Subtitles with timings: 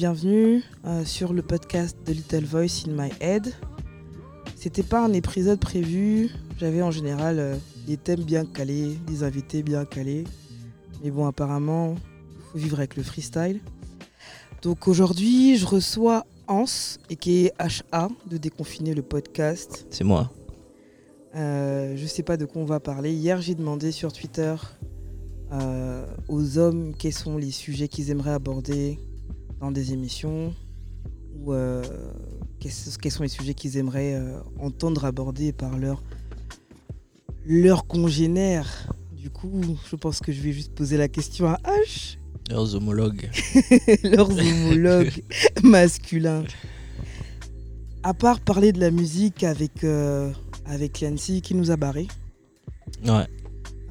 [0.00, 3.52] Bienvenue euh, sur le podcast de Little Voice in My Head.
[4.56, 6.30] C'était pas un épisode prévu.
[6.58, 10.24] J'avais en général euh, des thèmes bien calés, des invités bien calés.
[11.04, 11.96] Mais bon, apparemment,
[12.50, 13.60] faut vivre avec le freestyle.
[14.62, 16.64] Donc aujourd'hui, je reçois Hans,
[17.10, 17.52] et qui est
[17.92, 19.86] HA, de Déconfiner le podcast.
[19.90, 20.32] C'est moi.
[21.36, 23.12] Euh, je sais pas de quoi on va parler.
[23.12, 24.54] Hier, j'ai demandé sur Twitter
[25.52, 28.98] euh, aux hommes quels sont les sujets qu'ils aimeraient aborder
[29.60, 30.54] dans des émissions
[31.38, 31.82] ou euh,
[32.58, 32.72] quels,
[33.12, 36.02] sont les sujets qu'ils aimeraient euh, entendre aborder par leur,
[37.46, 38.92] leur congénère.
[39.16, 42.16] Du coup, je pense que je vais juste poser la question à H,
[42.50, 43.30] Leurs homologues.
[44.02, 45.22] leurs homologues
[45.62, 46.42] masculins.
[48.02, 50.32] À part parler de la musique avec, euh,
[50.64, 52.08] avec Clancy qui nous a barré,
[53.06, 53.26] Ouais.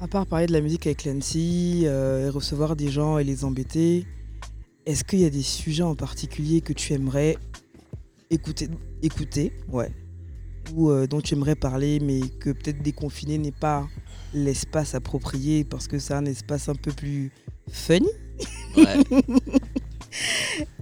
[0.00, 3.44] à part parler de la musique avec Clancy euh, et recevoir des gens et les
[3.44, 4.04] embêter,
[4.90, 7.36] est-ce qu'il y a des sujets en particulier que tu aimerais
[8.28, 8.68] écouter,
[9.02, 9.92] écouter ouais,
[10.74, 13.86] ou euh, dont tu aimerais parler, mais que peut-être déconfiné n'est pas
[14.34, 17.30] l'espace approprié parce que c'est un espace un peu plus
[17.70, 18.08] funny?
[18.76, 18.96] Ouais.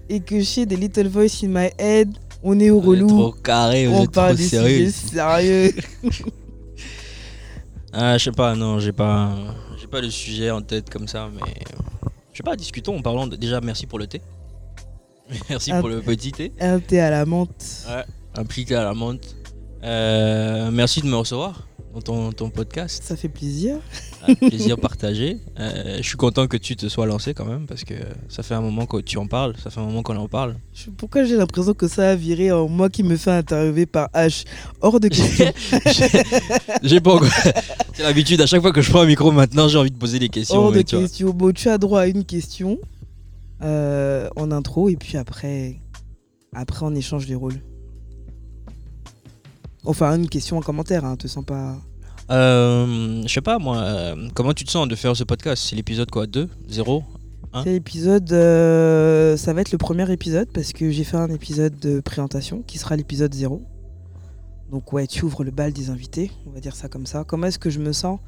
[0.09, 2.11] et que chez des Little Voice in My Head,
[2.43, 4.91] on est au relou, trop carré, on parle trop des sérieux.
[4.91, 5.73] sérieux.
[7.91, 9.35] Ah, je sais pas, non, j'ai pas,
[9.81, 11.55] j'ai pas de sujet en tête comme ça, mais
[12.39, 13.37] sais pas, discutons en parlant de...
[13.37, 14.21] déjà merci pour le thé.
[15.51, 16.53] Merci pour le petit thé.
[16.59, 17.85] Un thé à la menthe.
[17.87, 18.03] Ouais.
[18.35, 19.37] Un petit thé à la menthe.
[19.85, 23.03] Euh, merci de me recevoir dans ton, ton podcast.
[23.05, 23.79] Ça fait plaisir.
[24.27, 25.39] Un plaisir partagé.
[25.59, 27.95] Euh, je suis content que tu te sois lancé quand même parce que
[28.29, 30.57] ça fait un moment que tu en parles, ça fait un moment qu'on en parle.
[30.97, 34.45] Pourquoi j'ai l'impression que ça a viré en moi qui me fais interviewer par H?
[34.81, 35.53] Hors de question.
[36.83, 37.29] J'ai pas encore.
[37.95, 40.21] C'est l'habitude, à chaque fois que je prends un micro maintenant, j'ai envie de poser
[40.21, 40.57] des questions.
[40.57, 41.31] Hors de question.
[41.31, 42.79] Bon, tu as droit à une question
[43.63, 45.81] euh, en intro et puis après,
[46.55, 47.61] après on échange les rôles.
[49.85, 51.77] Enfin, une question en commentaire, hein, te sens pas.
[52.31, 55.65] Euh, je sais pas moi, euh, comment tu te sens de faire ce podcast?
[55.69, 56.27] C'est l'épisode quoi?
[56.27, 57.03] 2 0
[57.55, 57.63] Hein?
[57.65, 58.31] C'est l'épisode.
[58.33, 62.63] euh, ça va être le premier épisode parce que j'ai fait un épisode de présentation
[62.67, 63.63] qui sera l'épisode 0.
[64.71, 67.25] Donc, ouais, tu ouvres le bal des invités, on va dire ça comme ça.
[67.27, 68.19] Comment est-ce que je me sens?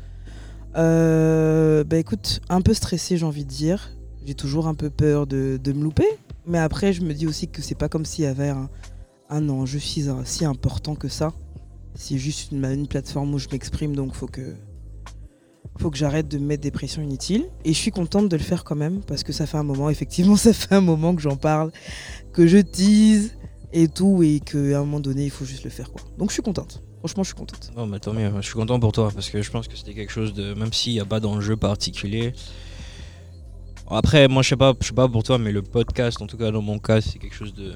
[0.76, 3.90] Euh, Bah écoute, un peu stressé, j'ai envie de dire.
[4.24, 6.06] J'ai toujours un peu peur de, de me louper.
[6.46, 8.70] Mais après, je me dis aussi que c'est pas comme s'il y avait un,
[9.28, 11.32] un enjeu si, si important que ça.
[12.00, 14.54] C'est juste une, plateforme où je m'exprime, donc faut que
[15.78, 17.44] faut que j'arrête de me mettre des pressions inutiles.
[17.66, 19.90] Et je suis contente de le faire quand même, parce que ça fait un moment,
[19.90, 21.72] effectivement, ça fait un moment que j'en parle,
[22.32, 23.36] que je tease
[23.74, 25.92] et tout, et qu'à un moment donné, il faut juste le faire.
[25.92, 26.00] quoi.
[26.16, 26.82] Donc je suis contente.
[27.00, 27.70] Franchement, je suis contente.
[27.76, 29.94] Bon, bah tant mieux, je suis content pour toi parce que je pense que c'était
[29.94, 30.54] quelque chose de.
[30.54, 32.32] Même s'il n'y a pas d'enjeu particulier.
[33.90, 36.38] Après, moi je sais pas, je sais pas pour toi, mais le podcast, en tout
[36.38, 37.74] cas dans mon cas, c'est quelque chose de.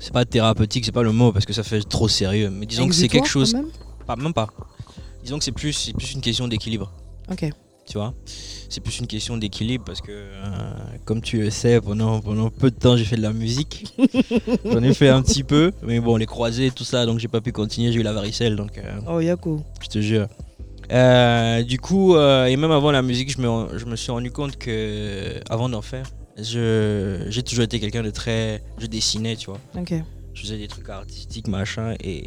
[0.00, 2.50] C'est pas thérapeutique, c'est pas le mot parce que ça fait trop sérieux.
[2.50, 3.54] Mais disons que c'est quelque chose.
[3.54, 3.66] même
[4.06, 4.48] Pas, même pas.
[5.22, 6.90] Disons que c'est plus, c'est plus une question d'équilibre.
[7.30, 7.44] Ok.
[7.86, 8.14] tu vois?
[8.70, 10.70] C'est plus une question d'équilibre parce que, euh,
[11.04, 13.94] comme tu le sais, pendant, pendant peu de temps, j'ai fait de la musique.
[14.64, 17.40] J'en ai fait un petit peu, mais bon, les croisés, tout ça, donc j'ai pas
[17.40, 19.62] pu continuer, j'ai eu la varicelle, donc euh, Oh, Yako.
[19.82, 20.28] je te jure.
[20.90, 24.30] Euh, du coup, euh, et même avant la musique, je me, je me suis rendu
[24.30, 26.06] compte que, avant d'en faire,
[26.40, 28.62] j'ai toujours été quelqu'un de très.
[28.78, 29.60] Je dessinais, tu vois.
[29.76, 29.94] Ok.
[30.34, 31.94] Je faisais des trucs artistiques, machin.
[32.00, 32.24] Et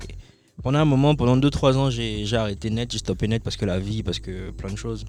[0.64, 3.80] pendant un moment, pendant 2-3 ans, j'ai arrêté net, j'ai stoppé net parce que la
[3.80, 5.06] vie, parce que plein de choses.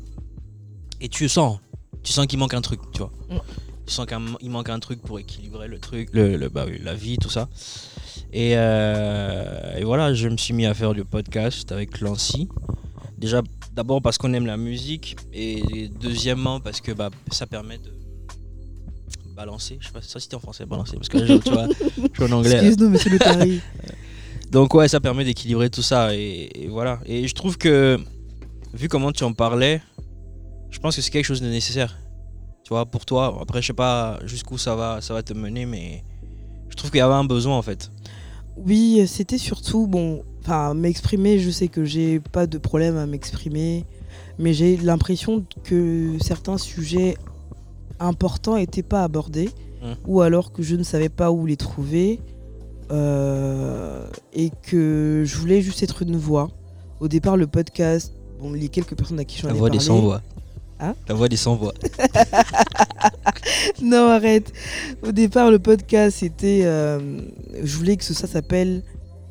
[1.01, 1.59] Et tu sens,
[2.05, 3.13] tu sens qu'il manque un truc, tu vois.
[3.29, 3.39] Mm.
[3.87, 7.19] Tu sens qu'il manque un truc pour équilibrer le truc, le, le- bah la vie,
[7.19, 7.49] tout ça.
[8.33, 12.49] Et, euh, et voilà, je me suis mis à faire du podcast avec Lancy.
[13.19, 13.43] Déjà,
[13.75, 17.91] d'abord parce qu'on aime la musique, et deuxièmement parce que bah, ça permet de
[19.45, 19.79] balancer.
[19.81, 20.97] Je sais pas ça c'était en français, balancer.
[20.97, 22.51] Parce que là, je- tu vois, je suis en anglais.
[22.51, 22.63] là.
[22.65, 23.61] Excuse-nous, monsieur le Tari.
[24.51, 27.01] Donc ouais, ça permet d'équilibrer tout ça et, et voilà.
[27.07, 27.99] Et je trouve que
[28.75, 29.81] vu comment tu en parlais,
[30.71, 31.99] je pense que c'est quelque chose de nécessaire.
[32.65, 33.39] Tu vois, pour toi.
[33.41, 36.05] Après, je sais pas jusqu'où ça va, ça va te mener, mais
[36.69, 37.91] je trouve qu'il y avait un besoin en fait.
[38.57, 43.87] Oui, c'était surtout, bon, enfin, m'exprimer, je sais que j'ai pas de problème à m'exprimer,
[44.39, 47.17] mais j'ai l'impression que certains sujets
[48.03, 49.49] importants n'étaient pas abordés,
[49.83, 49.93] Mm.
[50.07, 52.21] ou alors que je ne savais pas où les trouver,
[52.93, 56.51] euh, et que je voulais juste être une voix.
[57.01, 59.79] Au départ, le podcast, bon, les quelques personnes à qui j'en La ai voix des
[59.79, 60.23] parlé- sans-voix.
[60.79, 61.75] Hein La voix des sans-voix.
[63.83, 64.53] non, arrête.
[65.07, 66.63] Au départ, le podcast, c'était.
[66.65, 67.19] euh,
[67.63, 68.83] je voulais que ça s'appelle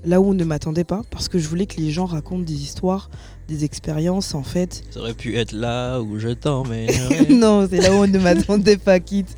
[0.04, 2.64] Là où on ne m'attendait pas, parce que je voulais que les gens racontent des
[2.64, 3.10] histoires,
[3.48, 4.84] des expériences, en fait.
[4.90, 6.90] Ça aurait pu être là où je t'emmène.
[7.30, 9.36] non, c'est là où on ne m'attendait pas, quitte.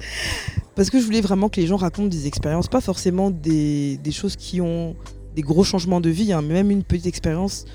[0.75, 4.12] parce que je voulais vraiment que les gens racontent des expériences, pas forcément des, des
[4.12, 4.95] choses qui ont
[5.36, 7.66] des gros changements de vie, hein, mais même une petite expérience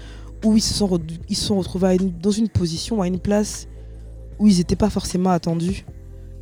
[0.45, 0.99] où ils se sont,
[1.29, 3.67] ils se sont retrouvés une- dans une position, à une place
[4.39, 5.85] où ils n'étaient pas forcément attendus.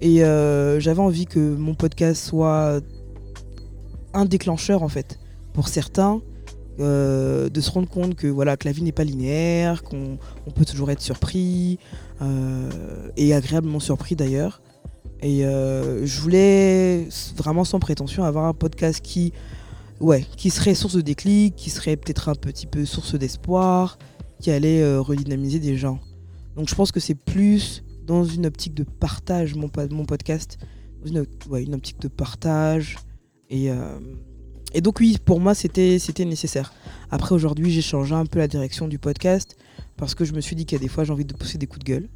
[0.00, 2.81] Et euh, j'avais envie que mon podcast soit
[4.14, 5.19] un déclencheur en fait
[5.52, 6.20] pour certains.
[6.78, 10.50] Euh, de se rendre compte que voilà que la vie n'est pas linéaire, qu'on on
[10.50, 11.78] peut toujours être surpris
[12.20, 14.61] euh, et agréablement surpris d'ailleurs.
[15.23, 19.32] Et euh, je voulais vraiment sans prétention avoir un podcast qui,
[20.50, 23.99] serait source de déclic, qui serait peut-être un petit peu source d'espoir,
[24.40, 25.99] qui allait redynamiser des gens.
[26.56, 30.58] Donc je pense que c'est plus dans une optique de partage mon, mon podcast,
[31.06, 32.96] une, optique de partage.
[34.76, 36.75] Et donc oui, pour moi c'était nécessaire.
[37.11, 39.56] Après aujourd'hui j'ai changé un peu la direction du podcast
[39.96, 41.56] parce que je me suis dit qu'il y a des fois j'ai envie de pousser
[41.56, 42.08] des coups de gueule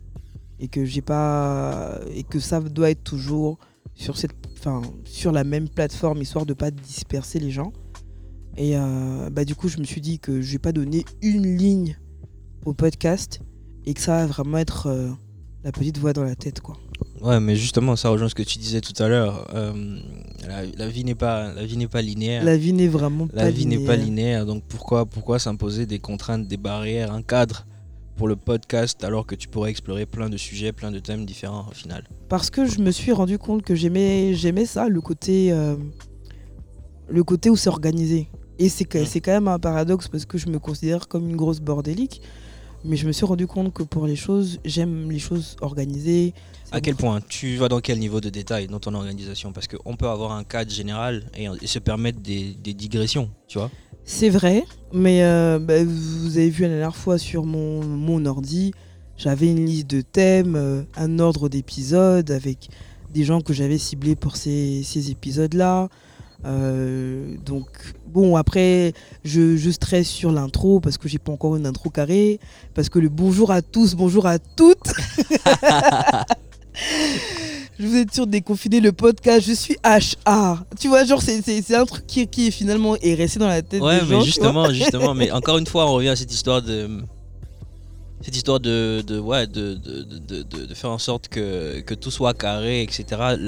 [0.58, 3.58] et que j'ai pas et que ça doit être toujours
[3.94, 7.72] sur cette enfin sur la même plateforme histoire de pas disperser les gens
[8.58, 11.56] et euh, bah du coup je me suis dit que je vais pas donner une
[11.56, 11.96] ligne
[12.66, 13.40] au podcast
[13.86, 15.08] et que ça va vraiment être euh,
[15.64, 16.60] la petite voix dans la tête
[17.22, 19.46] Ouais, mais justement, ça rejoint ce que tu disais tout à l'heure.
[19.54, 19.98] euh,
[20.48, 22.42] la, la vie n'est pas, la vie n'est pas linéaire.
[22.44, 24.06] la vie n'est vraiment La pas vie n'est pas linéaire.
[24.06, 27.66] linéaire, donc pourquoi, pourquoi s'imposer des contraintes, des barrières, un cadre
[28.16, 31.66] pour le podcast alors que tu pourrais explorer plein de sujets, plein de thèmes différents
[31.70, 32.04] au final?
[32.28, 35.76] Parce que je me suis rendu compte que j'aimais j'aimais ça le côté euh,
[37.08, 38.28] le côté où c'est organisé
[38.58, 39.06] et c'est que- Mm.
[39.06, 42.20] c'est quand même un paradoxe parce que je me considère comme une grosse bordélique
[42.84, 46.34] mais je me suis rendu compte que pour les choses j'aime les choses organisées.
[46.72, 49.52] À quel point Tu vas dans quel niveau de détail dans ton organisation?
[49.52, 53.58] Parce qu'on peut avoir un cadre général et, et se permettre des, des digressions, tu
[53.58, 53.70] vois?
[54.04, 58.72] C'est vrai, mais euh, bah, vous avez vu la dernière fois sur mon, mon ordi,
[59.16, 62.68] j'avais une liste de thèmes, euh, un ordre d'épisodes avec
[63.12, 65.88] des gens que j'avais ciblés pour ces, ces épisodes-là.
[66.46, 67.66] Euh, donc,
[68.06, 68.92] bon, après,
[69.24, 72.40] je, je stresse sur l'intro parce que j'ai pas encore une intro carrée,
[72.74, 74.78] parce que le bonjour à tous, bonjour à toutes.
[77.78, 80.58] Je vous êtes sûr de déconfiner le podcast, je suis HA.
[80.78, 84.00] Tu vois, genre, c'est- un truc qui, qui finalement est resté dans la tête Ouais,
[84.00, 84.20] des mais gens.
[84.20, 86.88] justement, justement, mais encore une fois, on revient à cette histoire de.
[88.20, 91.94] Cette histoire de, de, ouais, de, de, de, de- de faire en sorte que, que
[91.94, 93.04] tout soit carré, etc.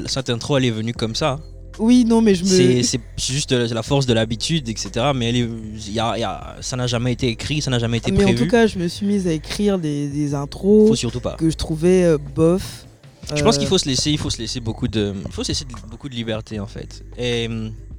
[0.06, 1.38] Cette intro, elle est venue comme ça.
[1.78, 2.48] Oui, non, mais je me.
[2.48, 3.00] C'est c'est
[3.32, 5.12] juste la force de l'habitude, etc.
[5.14, 5.48] Mais elle est,
[5.90, 8.22] y a, y a- ça n'a jamais été écrit, ça n'a jamais été mais en
[8.24, 8.44] prévu.
[8.44, 11.34] tout cas, je me suis mise à écrire des, des intros faut surtout pas.
[11.36, 12.86] que je trouvais euh, bof.
[13.34, 15.44] Je pense Euh, qu'il faut se laisser, il faut se laisser beaucoup de, il faut
[15.44, 17.04] se laisser de- beaucoup de liberté en fait.
[17.16, 17.48] Et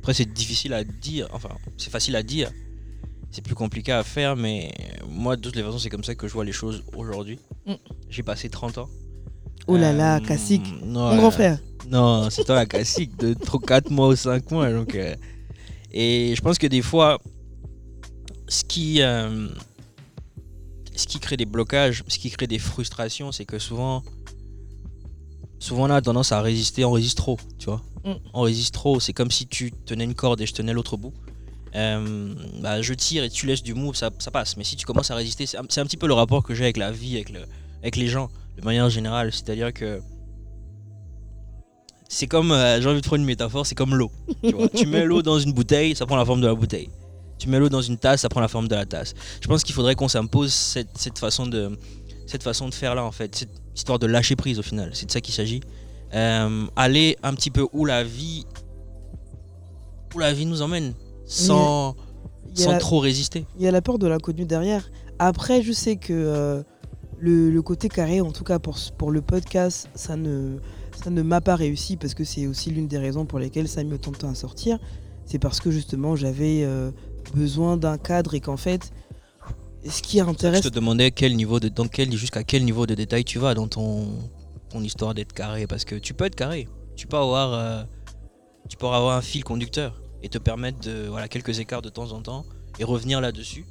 [0.02, 2.52] après c'est difficile à dire, enfin c'est facile à dire,
[3.32, 4.72] c'est plus compliqué à faire, mais
[5.10, 7.40] moi de toutes les façons c'est comme ça que je vois les choses aujourd'hui.
[7.66, 7.74] Mm.
[8.10, 8.90] J'ai passé 30 ans.
[9.68, 10.66] Oh là là, classique.
[10.86, 11.60] non, Mon grand frère.
[11.90, 14.72] Non, c'est toi la classique de trop 4 mois ou 5 mois.
[14.72, 15.16] Donc, euh,
[15.92, 17.20] et je pense que des fois,
[18.48, 19.48] ce qui, euh,
[20.96, 24.04] ce qui crée des blocages, ce qui crée des frustrations, c'est que souvent,
[25.60, 27.82] souvent on a tendance à résister, on résiste trop, tu vois.
[28.04, 28.14] Mm.
[28.34, 31.14] On résiste trop, c'est comme si tu tenais une corde et je tenais l'autre bout.
[31.76, 34.58] Euh, bah, je tire et tu laisses du mou, ça, ça passe.
[34.58, 36.66] Mais si tu commences à résister, c'est un, un petit peu le rapport que j'ai
[36.66, 37.42] avec la vie, avec, le,
[37.82, 39.32] avec les gens, de manière générale.
[39.32, 40.02] C'est-à-dire que
[42.10, 44.12] c'est comme, euh, j'ai envie de prendre une métaphore, c'est comme l'eau.
[44.76, 46.90] Tu, mets l'eau dans une bouteille, ça prend la forme de la bouteille.
[47.40, 49.14] Tu mets l'eau dans une tasse, ça prend la forme de la tasse.
[49.42, 51.78] Je pense qu'il faudrait qu'on s'impose cette, cette façon de
[52.28, 54.92] cette façon de faire là en fait, cette histoire de lâcher prise au final.
[54.94, 55.62] C'est de ça qu'il s'agit.
[56.14, 58.46] Euh, aller un petit peu où la vie
[60.14, 60.94] où la vie nous emmène
[61.26, 61.96] sans,
[62.54, 63.46] sans trop résister.
[63.58, 64.90] il y a la peur de l'inconnu derrière.
[65.18, 66.64] Après, je sais que euh,
[67.24, 70.58] le, le côté carré, en tout cas pour, pour le podcast, ça ne,
[71.02, 73.80] ça ne m'a pas réussi parce que c'est aussi l'une des raisons pour lesquelles ça
[73.80, 74.78] a mis autant de temps à sortir.
[75.26, 76.92] C'est parce que justement j'avais euh,
[77.34, 78.92] besoin d'un cadre et qu'en fait,
[79.88, 82.94] ce qui Je intéresse te demandais quel niveau de, dans quel, jusqu'à quel niveau de
[82.94, 84.06] détail tu vas dans ton,
[84.70, 85.66] ton histoire d'être carré.
[85.66, 86.68] Parce que tu peux être carré.
[86.98, 87.84] Tu peux avoir, euh,
[88.68, 92.12] tu peux avoir un fil conducteur et te permettre de voilà, quelques écarts de temps
[92.12, 92.46] en temps
[92.80, 93.66] et revenir là-dessus.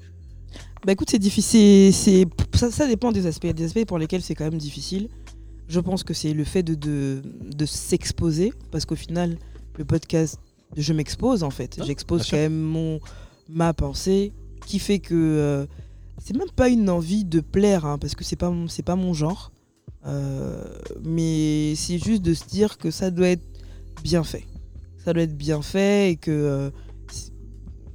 [0.85, 1.93] Bah écoute, c'est difficile.
[1.95, 3.47] C'est, ça, ça dépend des aspects.
[3.47, 5.09] Des aspects pour lesquels c'est quand même difficile.
[5.69, 7.23] Je pense que c'est le fait de, de,
[7.55, 8.53] de s'exposer.
[8.71, 9.39] Parce qu'au final,
[9.79, 10.39] le podcast,
[10.77, 11.77] je m'expose en fait.
[11.81, 12.37] Ah, J'expose sûr.
[12.37, 13.01] quand même mon,
[13.49, 14.33] ma pensée.
[14.67, 15.67] Qui fait que euh,
[16.19, 17.85] c'est même pas une envie de plaire.
[17.87, 19.53] hein, parce que c'est pas, mon- c'est pas mon genre.
[20.05, 20.65] Euh,
[21.05, 23.45] mais c'est juste de se dire que ça doit être
[24.03, 24.45] bien fait.
[25.05, 26.31] Ça doit être bien fait et que.
[26.33, 26.71] euh,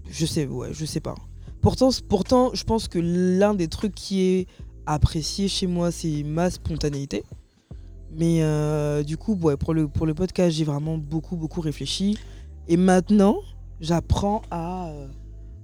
[0.10, 1.16] je sais, ouais, je sais pas.
[1.68, 4.48] Pourtant, pourtant, je pense que l'un des trucs qui est
[4.86, 7.24] apprécié chez moi, c'est ma spontanéité.
[8.16, 12.18] Mais euh, du coup, ouais, pour, le, pour le podcast, j'ai vraiment beaucoup, beaucoup réfléchi.
[12.70, 13.40] Et maintenant,
[13.82, 15.08] j'apprends à, euh,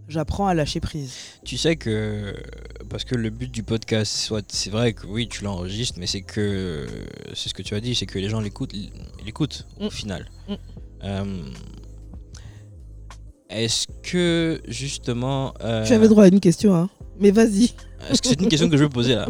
[0.10, 1.14] j'apprends à lâcher prise.
[1.46, 2.36] Tu sais que.
[2.90, 6.22] Parce que le but du podcast, soit c'est vrai que oui, tu l'enregistres, mais c'est
[6.22, 6.86] que.
[7.34, 8.92] C'est ce que tu as dit, c'est que les gens l'écoutent, ils
[9.26, 9.90] l'écoutent au Mm.
[9.92, 10.30] final.
[10.50, 10.54] Mm.
[11.06, 11.44] Euh,
[13.54, 15.54] Est-ce que justement.
[15.64, 16.90] euh, Tu avais droit à une question, hein.
[17.20, 17.74] Mais vas-y.
[18.10, 19.28] Est-ce que c'est une question que je veux poser là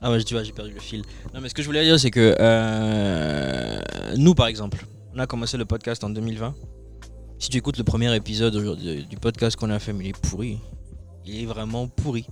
[0.00, 1.02] Ah ouais, tu vois, j'ai perdu le fil.
[1.34, 3.80] Non, mais ce que je voulais dire, c'est que euh,
[4.16, 6.54] nous, par exemple, on a commencé le podcast en 2020.
[7.38, 10.20] Si tu écoutes le premier épisode aujourd'hui du podcast qu'on a fait, mais il est
[10.20, 10.58] pourri.
[11.26, 12.26] Il est vraiment pourri.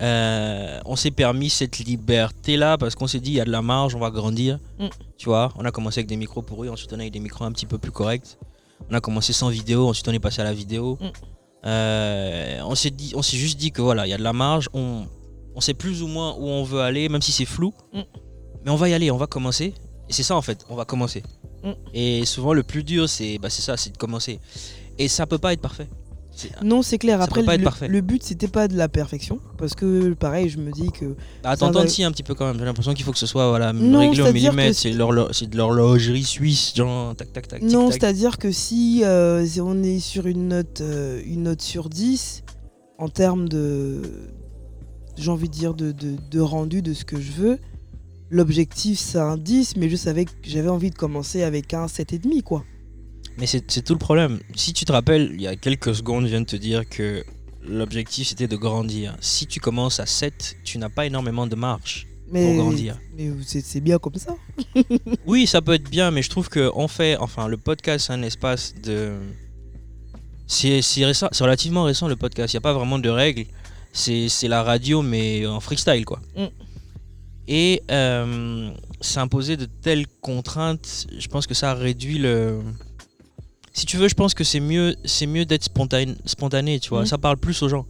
[0.00, 3.60] Euh, on s'est permis cette liberté-là parce qu'on s'est dit, il y a de la
[3.60, 4.58] marge, on va grandir.
[4.78, 4.86] Mm.
[5.18, 7.44] Tu vois, on a commencé avec des micros pourris, ensuite on a eu des micros
[7.44, 8.38] un petit peu plus corrects.
[8.88, 10.98] On a commencé sans vidéo, ensuite on est passé à la vidéo.
[11.00, 11.06] Mm.
[11.66, 14.32] Euh, on s'est dit, on s'est juste dit que voilà, il y a de la
[14.32, 15.06] marge, on,
[15.54, 17.74] on sait plus ou moins où on veut aller, même si c'est flou.
[17.92, 18.00] Mm.
[18.64, 19.74] Mais on va y aller, on va commencer.
[20.08, 21.22] Et c'est ça en fait, on va commencer.
[21.62, 21.72] Mm.
[21.94, 24.40] Et souvent le plus dur, c'est bah, c'est ça, c'est de commencer.
[24.98, 25.88] Et ça peut pas être parfait.
[26.42, 27.18] C'est- Non, c'est clair.
[27.18, 27.88] Ça Après, peut pas être le, parfait.
[27.88, 29.40] le but, c'était pas de la perfection.
[29.58, 31.16] Parce que, pareil, je me dis que.
[31.42, 32.58] Bah, attends, va- si un petit peu quand même.
[32.58, 34.76] J'ai l'impression qu'il faut que ce soit voilà, Non, réglé au c'est-à-dire que millimètre.
[34.78, 37.60] c'est- C'est de l'horlo- c'est de l'horlogerie suisse, genre tac tac tac.
[37.60, 38.00] tic, Non, tac.
[38.00, 42.42] c'est-à-dire que si euh, si on est sur une note, euh, une note sur 10,
[42.98, 44.02] en termes de.
[45.16, 47.58] J'ai envie de dire de, de, de rendu de ce que je veux,
[48.30, 52.42] l'objectif c'est un 10, mais je savais que j'avais envie de commencer avec un 7,5,
[52.42, 52.64] quoi.
[53.38, 54.40] Mais c'est tout le problème.
[54.54, 57.24] Si tu te rappelles, il y a quelques secondes, je viens de te dire que
[57.66, 59.16] l'objectif c'était de grandir.
[59.20, 62.98] Si tu commences à 7, tu n'as pas énormément de marge Mais, pour grandir.
[63.16, 64.36] mais c'est bien comme ça.
[65.26, 68.12] Oui, ça peut être bien, mais je trouve que on fait, enfin, le podcast, c'est
[68.12, 69.14] un espace de.
[70.46, 70.80] C'est
[71.40, 72.52] relativement récent le podcast.
[72.52, 73.46] Il n'y a pas vraiment de règles.
[73.92, 76.20] C'est c'est la radio, mais en freestyle, quoi.
[76.36, 76.46] Mm.
[77.48, 78.70] Et euh,
[79.00, 82.60] s'imposer de telles contraintes, je pense que ça réduit le.
[83.72, 87.02] Si tu veux, je pense que c'est mieux, c'est mieux d'être spontané, spontané, tu vois.
[87.02, 87.06] Mm.
[87.06, 87.86] Ça parle plus aux gens.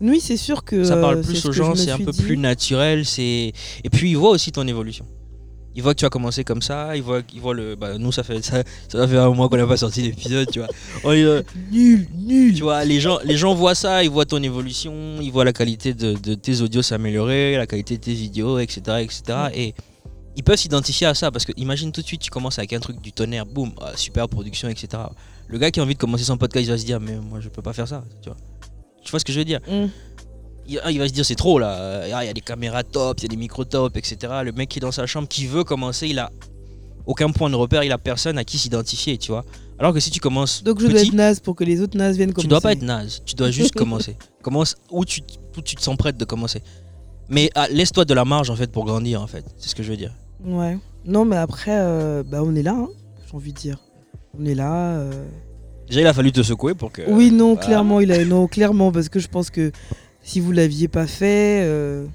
[0.00, 0.84] Oui, c'est sûr que.
[0.84, 2.22] Ça parle plus aux gens, c'est un peu dit.
[2.22, 3.04] plus naturel.
[3.04, 3.52] C'est
[3.84, 5.06] et puis ils voient aussi ton évolution.
[5.76, 6.96] Ils voient que tu as commencé comme ça.
[6.96, 7.74] Ils voient, ils voient le.
[7.74, 10.60] Bah, nous, ça fait ça, ça fait un mois qu'on n'a pas sorti l'épisode, tu
[10.60, 10.68] vois.
[11.04, 11.42] On est, euh,
[11.72, 12.54] Nul, nul.
[12.54, 15.52] tu vois, les gens, les gens voient ça, ils voient ton évolution, ils voient la
[15.52, 19.22] qualité de, de tes audios s'améliorer, la qualité de tes vidéos, etc., etc.
[19.54, 19.74] Et
[20.36, 22.80] ils peuvent s'identifier à ça parce que imagine tout de suite, tu commences avec un
[22.80, 25.02] truc du tonnerre, boum, ah, super production, etc.
[25.46, 27.40] Le gars qui a envie de commencer son podcast, il va se dire, mais moi,
[27.40, 28.38] je peux pas faire ça, tu vois.
[29.02, 29.60] Tu vois ce que je veux dire?
[29.68, 29.86] Mm.
[30.66, 32.82] il, ah, il va se dire c'est trop là, Ah, il y a des caméras
[32.82, 34.16] top, il y a des micros top, etc.
[34.44, 36.30] Le mec qui est dans sa chambre, qui veut commencer, il a
[37.06, 39.44] aucun point de repère, il a personne à qui s'identifier, tu vois.
[39.78, 41.98] Alors que si tu commences Donc je dois petit, être naze pour que les autres
[41.98, 42.46] nazes viennent commencer.
[42.46, 44.16] tu dois pas être naze, tu dois juste commencer.
[44.42, 45.20] Commence où tu,
[45.56, 46.62] où tu te sens prête de commencer.
[47.28, 49.82] Mais ah, laisse-toi de la marge en fait pour grandir en fait, c'est ce que
[49.82, 50.12] je veux dire.
[50.44, 50.78] Ouais.
[51.06, 52.88] Non, mais après, euh, bah, on est là, hein,
[53.28, 53.78] j'ai envie de dire.
[54.38, 54.96] On est là.
[54.98, 55.10] euh.
[55.88, 57.02] Déjà il a fallu te secouer pour que...
[57.08, 57.66] oui, non, voilà.
[57.66, 59.70] clairement, il a non, clairement, parce que je pense que
[60.22, 62.06] si vous l'aviez pas fait, euh,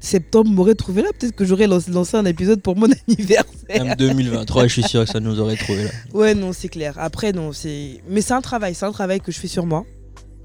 [0.00, 1.08] septembre m'aurait trouvé là.
[1.18, 3.84] Peut-être que j'aurais lancé, lancé un épisode pour mon anniversaire.
[3.84, 5.90] Même 2023, je suis sûr que ça nous aurait trouvé là.
[6.12, 6.94] Ouais, non, c'est clair.
[6.98, 8.00] Après, non, c'est.
[8.08, 9.84] Mais c'est un travail, c'est un travail que je fais sur moi.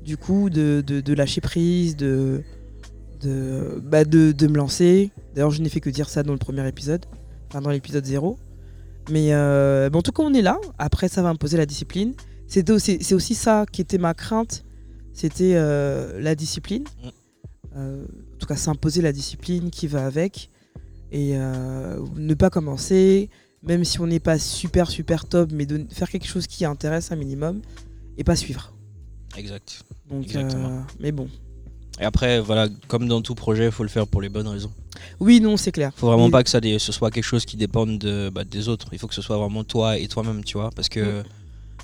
[0.03, 2.43] Du coup, de, de, de lâcher prise, de.
[3.21, 5.11] De, bah de, de me lancer.
[5.35, 7.05] D'ailleurs, je n'ai fait que dire ça dans le premier épisode,
[7.49, 8.37] enfin dans l'épisode 0.
[9.09, 10.57] Mais euh, bon, en tout cas, on est là.
[10.77, 12.13] Après, ça va imposer la discipline.
[12.69, 14.63] Aussi, c'est aussi ça qui était ma crainte.
[15.13, 16.83] C'était euh, la discipline.
[16.83, 17.09] Mm.
[17.75, 20.49] Euh, en tout cas, s'imposer la discipline qui va avec.
[21.11, 23.29] Et euh, ne pas commencer,
[23.63, 27.11] même si on n'est pas super super top, mais de faire quelque chose qui intéresse
[27.11, 27.61] un minimum
[28.17, 28.73] et pas suivre.
[29.35, 29.83] Exact.
[30.09, 30.83] Donc, Exactement.
[30.99, 31.27] mais bon.
[31.99, 34.71] Et après, voilà, comme dans tout projet, il faut le faire pour les bonnes raisons.
[35.19, 35.91] Oui, non, c'est clair.
[35.95, 38.69] faut vraiment pas que ça dé- ce soit quelque chose qui dépende de, bah, des
[38.69, 38.87] autres.
[38.93, 40.69] Il faut que ce soit vraiment toi et toi-même, tu vois.
[40.75, 41.23] Parce que, Mm.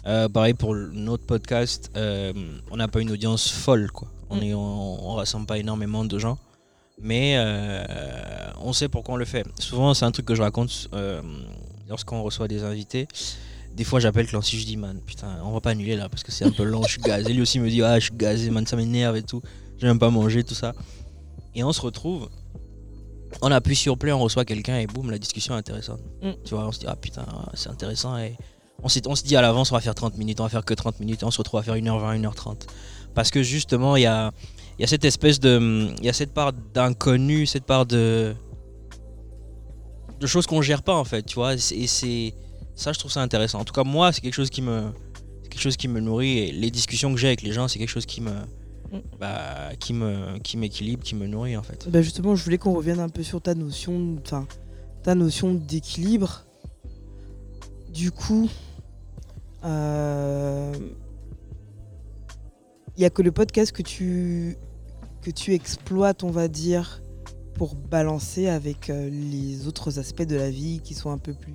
[0.08, 2.32] euh, pareil pour notre podcast, euh,
[2.72, 4.08] on n'a pas une audience folle, quoi.
[4.30, 4.54] On Mm.
[4.56, 6.38] on, on rassemble pas énormément de gens.
[7.02, 7.84] Mais euh,
[8.62, 9.46] on sait pourquoi on le fait.
[9.60, 10.90] Souvent, c'est un truc que je raconte
[11.90, 13.08] lorsqu'on reçoit des invités.
[13.76, 16.32] Des fois, j'appelle Clancy, je dis, man, putain, on va pas annuler là parce que
[16.32, 17.34] c'est un peu long, je suis gazé.
[17.34, 19.42] Lui aussi me dit, ah, je suis gazé, man, ça m'énerve et tout.
[19.78, 20.74] J'ai même pas mangé, tout ça.
[21.54, 22.30] Et on se retrouve,
[23.42, 26.02] on appuie sur play, on reçoit quelqu'un et boum, la discussion est intéressante.
[26.22, 26.32] Mm.
[26.44, 28.18] Tu vois, on se dit, ah putain, c'est intéressant.
[28.18, 28.36] Et
[28.84, 30.74] on, on se dit à l'avance, on va faire 30 minutes, on va faire que
[30.74, 32.68] 30 minutes, et on se retrouve à faire 1h20, 1h30.
[33.14, 34.32] Parce que justement, il y a,
[34.80, 35.90] y a cette espèce de.
[36.00, 38.36] Il y a cette part d'inconnu, cette part de.
[40.20, 41.54] de choses qu'on gère pas en fait, tu vois.
[41.54, 42.34] Et c'est-.
[42.76, 43.62] Ça, je trouve ça intéressant.
[43.62, 44.92] En tout cas, moi, c'est quelque chose qui me.
[45.44, 46.40] c'est quelque chose qui me nourrit.
[46.40, 48.34] Et les discussions que j'ai avec les gens, c'est quelque chose qui me.
[49.20, 51.90] Bah, qui me qui m'équilibre, qui me nourrit en fait.
[51.90, 54.18] Bah justement, je voulais qu'on revienne un peu sur ta notion,
[55.04, 56.46] ta notion d'équilibre.
[57.92, 58.50] Du coup,
[59.64, 60.74] euh,
[62.96, 64.58] il n'y a que le podcast que tu,
[65.22, 67.02] que tu exploites, on va dire,
[67.56, 71.54] pour balancer avec euh, les autres aspects de la vie qui sont un peu plus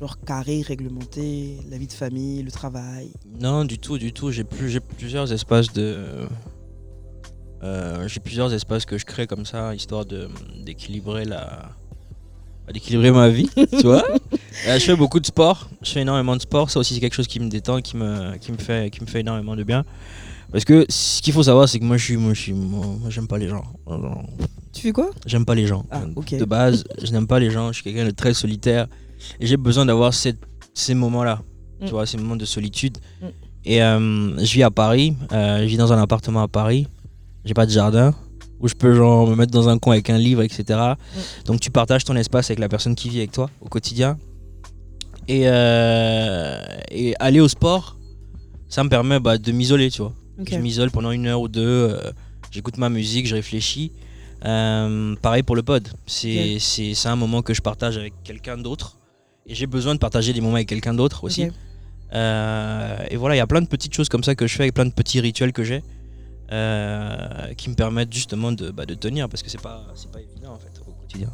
[0.00, 3.10] genre carrés, réglementés, la vie de famille, le travail.
[3.40, 4.30] Non, du tout, du tout.
[4.30, 5.96] J'ai plus, plusieurs espaces de.
[7.62, 10.04] euh, j'ai plusieurs espaces que je crée comme ça, histoire
[10.64, 11.70] d'équilibrer la,
[12.66, 14.04] bah, d'équilibrer ma vie, tu vois.
[14.66, 15.68] Euh, je fais beaucoup de sport.
[15.82, 16.68] Je fais énormément de sport.
[16.70, 19.06] Ça aussi, c'est quelque chose qui me détend, qui me, qui me fait, qui me
[19.06, 19.84] fait énormément de bien.
[20.52, 22.84] Parce que ce qu'il faut savoir, c'est que moi, je suis, moi, je suis, moi,
[23.08, 23.64] j'aime pas les gens.
[24.72, 25.10] Tu fais quoi?
[25.26, 25.84] J'aime pas les gens.
[25.90, 26.02] Ah.
[26.04, 27.68] De base, je n'aime pas les gens.
[27.68, 28.86] Je suis quelqu'un de très solitaire.
[29.40, 31.42] Et j'ai besoin d'avoir ces moments-là.
[31.80, 31.84] Mm.
[31.84, 32.98] Tu vois, ces moments de solitude.
[33.20, 33.26] Mm.
[33.64, 35.14] Et euh, je vis à Paris.
[35.32, 36.86] euh, je vis dans un appartement à Paris.
[37.44, 38.14] J'ai pas de jardin.
[38.58, 40.64] Où je peux genre me mettre dans un coin avec un livre, etc.
[40.68, 41.20] Mm.
[41.46, 44.18] Donc tu partages ton espace avec la personne qui vit avec toi au quotidien.
[45.28, 46.58] Et, euh,
[46.90, 47.98] et aller au sport,
[48.68, 50.14] ça me permet bah, de m'isoler, tu vois.
[50.48, 51.98] Je m'isole pendant une heure ou deux,
[52.50, 53.90] j'écoute ma musique, je réfléchis.
[54.44, 55.88] Euh, pareil pour le pod.
[56.06, 56.58] C'est
[57.04, 58.98] un moment que je partage avec quelqu'un d'autre.
[59.48, 61.48] Et j'ai besoin de partager des moments avec quelqu'un d'autre aussi.
[62.12, 64.62] Euh, et voilà, il y a plein de petites choses comme ça que je fais,
[64.64, 65.82] avec plein de petits rituels que j'ai.
[66.52, 70.20] euh, qui me permettent justement de, bah, de tenir parce que c'est pas, c'est pas
[70.20, 71.28] évident en fait au quotidien.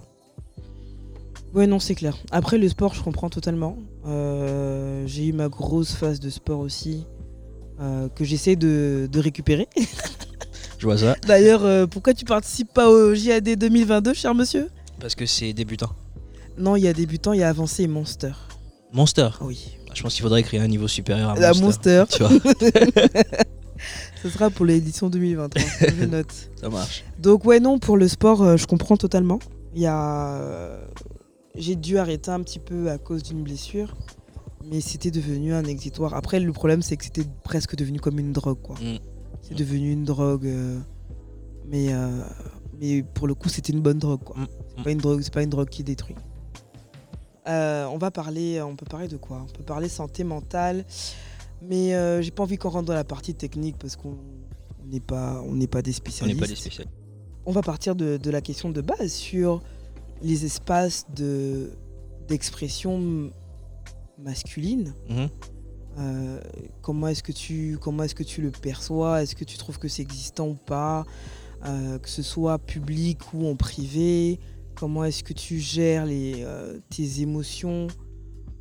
[1.53, 2.17] Ouais, non, c'est clair.
[2.31, 3.77] Après, le sport, je comprends totalement.
[4.07, 7.05] Euh, j'ai eu ma grosse phase de sport aussi,
[8.15, 9.69] que j'essaie de, de récupérer.
[10.79, 14.69] Je vois ça D'ailleurs, pourquoi tu participes pas au JAD 2022, cher monsieur?
[14.99, 15.91] Parce que c'est débutant.
[16.59, 18.33] Non, il y a débutant, il y a avancé et Monster.
[18.93, 19.79] Monster, Oui.
[19.95, 22.01] je pense qu'il faudrait créer un niveau supérieur à La Monster.
[22.01, 23.09] Monster, Tu vois,
[24.23, 25.63] ce sera pour l'édition 2023.
[25.99, 26.33] je note.
[26.61, 27.05] ça marche.
[27.19, 29.39] Donc ouais non pour le sport euh, je comprends totalement.
[29.75, 30.85] Il y a euh,
[31.57, 33.95] j'ai dû arrêter un petit peu à cause d'une blessure
[34.71, 36.15] mais c'était devenu un exitoire.
[36.15, 38.77] Après le problème c'est que c'était presque devenu comme une drogue quoi.
[38.77, 38.99] Mm.
[39.41, 40.79] C'est devenu une drogue euh,
[41.67, 42.21] mais euh,
[42.81, 44.37] mais pour le coup c'était une bonne drogue quoi.
[44.37, 44.47] Mm.
[44.77, 46.15] C'est pas une drogue c'est pas une drogue qui détruit.
[47.49, 49.45] Euh, on va parler on peut parler de quoi?
[49.49, 50.85] On peut parler santé mentale
[51.61, 54.17] mais euh, j'ai pas envie qu'on rentre dans la partie technique parce qu'on
[54.83, 56.41] on n'est pas on n'est pas des On n'est spécialistes.
[56.41, 56.95] pas des spécialistes.
[57.45, 59.61] On va partir de, de la question de base sur
[60.23, 61.73] les espaces de
[62.29, 63.31] d'expression
[64.19, 64.95] masculine.
[65.09, 65.29] Mhm.
[65.99, 66.41] Euh,
[66.81, 69.23] comment est-ce que tu comment est-ce que tu le perçois?
[69.23, 71.05] Est-ce que tu trouves que c'est existant ou pas?
[71.65, 74.41] Que ce soit public ou en privé?
[74.75, 77.87] Comment est-ce que tu gères les, euh, tes émotions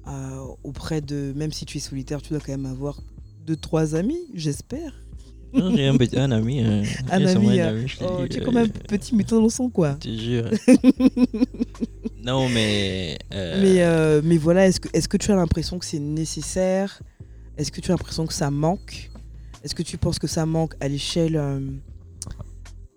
[0.08, 3.00] euh, auprès de même si tu es solitaire, tu dois quand même avoir
[3.46, 4.94] deux trois amis, j'espère.
[5.54, 6.64] Non, J'ai un, petit- un ami.
[6.64, 9.70] euh, Un ami, un euh, ami, Oh, tu es quand même petit mutant dans son
[9.70, 9.98] quoi.
[10.04, 10.50] Je te jure.
[12.24, 13.18] non, mais.
[13.32, 17.02] Mais, mais voilà, est-ce que, est que tu as l'impression que c'est nécessaire?
[17.58, 19.12] Est-ce que tu as l'impression que ça manque?
[19.64, 21.40] Est-ce que tu penses que ça manque à l'échelle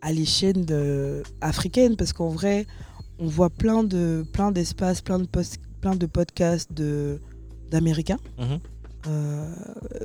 [0.01, 0.65] à l'échelle
[1.41, 1.97] africaine?
[1.97, 2.67] Parce qu'en vrai,
[3.19, 7.21] on voit plein de plein d'espaces, plein de post- plein de podcasts de
[7.71, 8.59] d'américains mhm.
[9.09, 9.55] euh,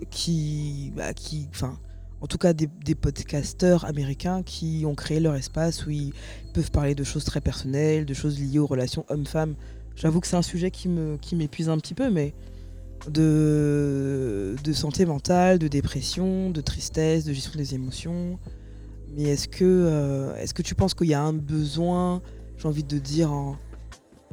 [0.10, 1.78] qui bah, qui enfin
[2.22, 6.12] en tout cas des, des podcasteurs américains qui ont créé leur espace où ils
[6.54, 9.56] peuvent parler de choses très personnelles, de choses liées aux relations hommes-femmes.
[9.96, 12.34] J'avoue que c'est un sujet qui me qui m'épuise un petit peu, mais
[13.08, 18.38] de, de santé mentale, de dépression, de tristesse, de gestion des émotions.
[19.16, 22.22] Mais est-ce que, euh, est-ce que tu penses qu'il y a un besoin,
[22.60, 23.32] j'ai envie de dire,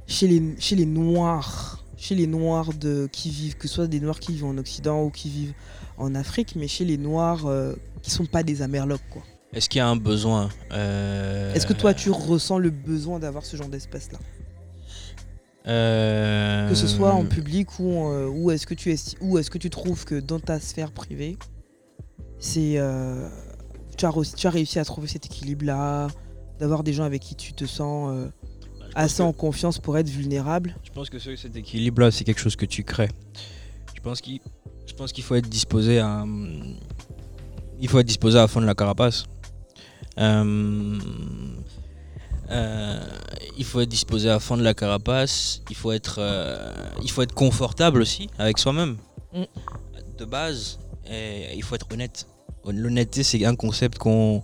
[0.06, 4.00] chez, les, chez les Noirs, chez les Noirs de, qui vivent, que ce soit des
[4.00, 5.54] Noirs qui vivent en Occident ou qui vivent
[5.96, 9.22] en Afrique, mais chez les Noirs euh, qui sont pas des Amerlocs, quoi.
[9.52, 13.44] Est-ce qu'il y a un besoin euh, Est-ce que toi, tu ressens le besoin d'avoir
[13.46, 14.18] ce genre d'espace-là?
[15.68, 19.38] Euh, Que ce soit en public ou, en- euh, ou est-ce que, tu esti- ou
[19.38, 21.38] est-ce que tu trouves que dans ta sphère privée,
[22.38, 22.78] c'est
[23.96, 26.08] tu, as, re- tu as réussi à trouver cet équilibre-là,
[26.58, 28.28] d'avoir des gens avec qui tu te sens euh,
[28.80, 32.24] pense assez que- en confiance pour être vulnérable Je pense que ce- cet équilibre-là, c'est
[32.24, 33.10] quelque chose que tu crées.
[33.94, 34.40] Je pense qu'il,
[34.86, 36.76] je pense qu'il faut être disposé à, hum,
[37.80, 39.24] il faut être disposé à fondre la carapace.
[40.18, 40.98] Euh,
[42.50, 43.00] euh,
[43.58, 45.62] il faut être disposé à fondre la carapace.
[45.70, 48.96] Il faut être, euh, il faut être confortable aussi avec soi-même.
[49.34, 49.42] Mm.
[50.18, 50.78] De base,
[51.10, 52.26] et il faut être honnête.
[52.64, 54.42] L'honnêteté, c'est un concept qu'on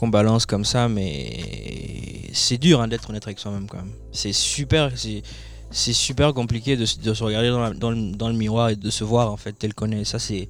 [0.00, 3.92] qu'on balance comme ça, mais c'est dur hein, d'être honnête avec soi-même quand même.
[4.12, 8.88] C'est super, c'est super compliqué de, se- de se regarder dans, le, miroir et de
[8.88, 10.04] se voir en fait tel qu'on est.
[10.04, 10.48] Ça c'est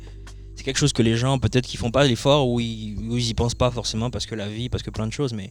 [0.54, 3.30] c'est quelque chose que les gens peut-être qui font pas l'effort ou ils, ou ils
[3.30, 5.50] y pensent pas forcément parce que la vie, parce que plein de choses, mais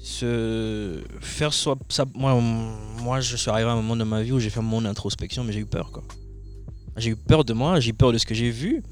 [0.00, 2.40] se faire soi, ça, moi,
[3.02, 5.42] moi, je suis arrivé à un moment de ma vie où j'ai fait mon introspection,
[5.42, 6.04] mais j'ai eu peur, quoi.
[6.96, 8.82] J'ai eu peur de moi, j'ai eu peur de ce que j'ai vu.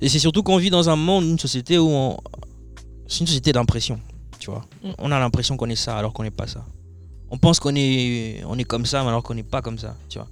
[0.00, 2.16] Et c'est surtout qu'on vit dans un monde, une société où on...
[3.10, 4.00] c'est une société d'impression,
[4.38, 4.64] tu vois.
[4.82, 4.90] Mm.
[4.98, 6.64] On a l'impression qu'on est ça alors qu'on n'est pas ça.
[7.30, 9.96] On pense qu'on est, on est comme ça, mais alors qu'on n'est pas comme ça,
[10.08, 10.28] tu vois.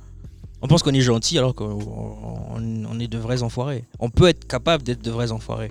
[0.63, 3.85] On pense qu'on est gentil alors qu'on on- on est de vrais enfoirés.
[4.01, 5.71] On peut être capable d'être de vrais enfoirés.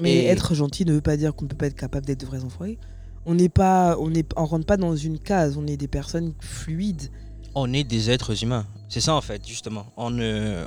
[0.00, 2.20] Mais Et- être gentil ne veut pas dire qu'on ne peut pas être capable d'être
[2.20, 2.78] de vrais enfoirés.
[3.26, 5.56] On n'est pas, on est, on rentre pas dans une case.
[5.56, 7.10] On est des personnes fluides.
[7.54, 8.66] on est des êtres humains.
[8.90, 9.86] C'est ça en fait, justement.
[9.96, 10.66] On ne.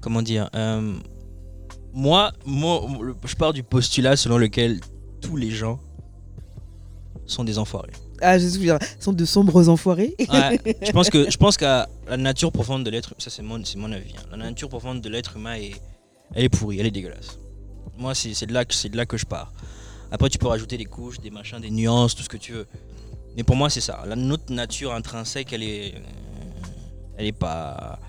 [0.00, 0.94] Comment dire euh,
[1.92, 2.82] moi, moi,
[3.24, 4.80] je pars du postulat selon lequel
[5.20, 5.80] tous les gens
[7.26, 7.92] sont des enfoirés.
[8.20, 8.78] Ah, je souviens.
[8.98, 10.14] Sont de sombres enfoirés.
[10.18, 13.64] Ouais, je pense que je pense qu'à la nature profonde de l'être, ça c'est mon,
[13.64, 14.12] c'est mon avis.
[14.18, 14.22] hein.
[14.32, 15.72] La nature profonde de l'être humain est,
[16.34, 17.38] elle est pourrie, elle est dégueulasse.
[17.96, 19.52] Moi, c'est c'est de là que c'est de là que je pars.
[20.10, 22.66] Après, tu peux rajouter des couches, des machins, des nuances, tout ce que tu veux.
[23.36, 24.02] Mais pour moi, c'est ça.
[24.06, 25.94] La, notre nature intrinsèque, elle est,
[27.18, 28.00] elle est pas,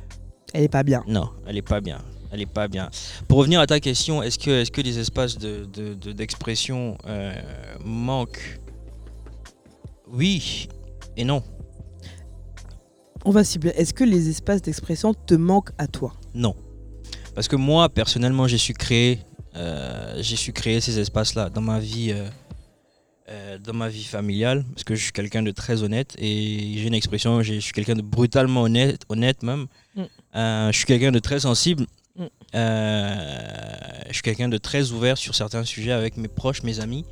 [0.54, 1.04] Elle est pas bien.
[1.08, 2.00] non, elle est pas bien.
[2.32, 2.90] Elle est pas bien.
[3.28, 6.98] Pour revenir à ta question, est-ce que, est-ce que les espaces de, de- de- d'expression
[7.08, 7.34] euh,
[7.84, 8.60] manquent?
[10.08, 10.68] Oui
[11.18, 11.44] et non.
[13.26, 13.72] On va cibler.
[13.76, 16.14] Est-ce que les espaces d'expression te manquent à toi?
[16.34, 16.56] Non.
[17.36, 19.20] Parce que moi, personnellement, j'ai su créer,
[19.56, 22.14] euh, j'ai su créer ces espaces-là dans ma vie,
[23.30, 26.88] euh, dans ma vie familiale, parce que je suis quelqu'un de très honnête et j'ai
[26.88, 29.68] une expression, je suis quelqu'un de brutalement honnête, honnête même.
[29.96, 30.02] Mm.
[30.36, 31.86] Euh, je suis quelqu'un de très sensible.
[32.56, 33.16] Euh,
[34.08, 37.06] je suis quelqu'un de très ouvert sur certains sujets avec mes proches, mes amis,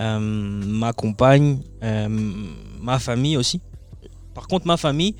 [0.00, 2.08] euh, ma compagne, euh,
[2.80, 3.60] ma famille aussi.
[4.34, 5.14] Par contre, ma famille,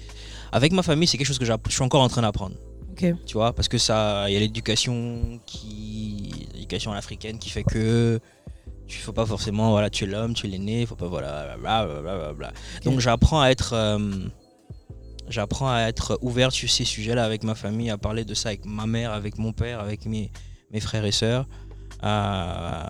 [0.52, 2.56] avec ma famille, c'est quelque chose que je suis encore en train d'apprendre.
[3.26, 8.20] Tu vois parce que ça il y a l'éducation qui l'éducation africaine qui fait que
[8.86, 12.52] tu faut pas forcément voilà tu es l'homme tu es l'aîné faut pas voilà blablabla.
[12.84, 13.98] donc j'apprends à être euh,
[15.28, 18.48] j'apprends à être ouvert sur ces sujets là avec ma famille à parler de ça
[18.50, 20.30] avec ma mère avec mon père avec mes,
[20.70, 21.46] mes frères et sœurs.
[22.02, 22.82] Euh,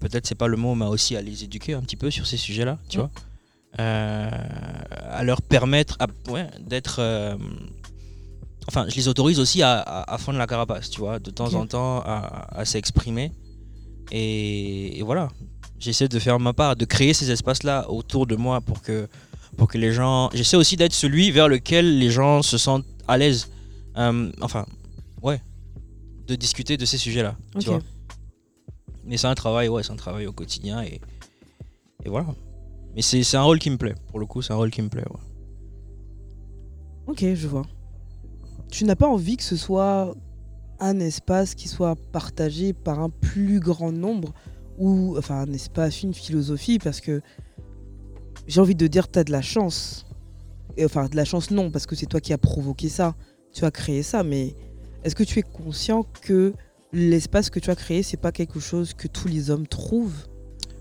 [0.00, 2.36] peut-être c'est pas le mot mais aussi à les éduquer un petit peu sur ces
[2.36, 3.10] sujets là tu vois.
[3.80, 4.30] Euh,
[5.10, 7.36] à leur permettre à- ouais, d'être euh,
[8.68, 11.54] enfin, je les autorise aussi à, à, à fondre la carapace, tu vois, de temps
[11.54, 13.32] en temps à, à s'exprimer.
[14.10, 15.28] Et, et voilà,
[15.78, 19.08] j'essaie de faire ma part, de créer ces espaces-là autour de moi pour que,
[19.56, 20.30] pour que les gens.
[20.32, 23.50] J'essaie aussi d'être celui vers lequel les gens se sentent à l'aise.
[23.96, 24.66] Euh, enfin,
[25.22, 25.40] ouais,
[26.26, 27.80] de discuter de ces sujets-là, tu vois.
[29.04, 31.00] Mais c'est un travail, ouais, c'est un travail au quotidien et,
[32.04, 32.26] et voilà.
[32.94, 34.82] Mais c'est c'est un rôle qui me plaît, pour le coup, c'est un rôle qui
[34.82, 35.20] me plaît, ouais.
[37.06, 37.66] Ok, je vois.
[38.70, 40.14] Tu n'as pas envie que ce soit
[40.80, 44.32] un espace qui soit partagé par un plus grand nombre
[44.78, 47.20] ou enfin un espace, une philosophie parce que
[48.46, 50.06] j'ai envie de dire tu as de la chance.
[50.76, 53.14] Et, enfin de la chance non parce que c'est toi qui as provoqué ça,
[53.52, 54.54] tu as créé ça mais
[55.04, 56.54] est-ce que tu es conscient que
[56.92, 60.26] l'espace que tu as créé c'est pas quelque chose que tous les hommes trouvent?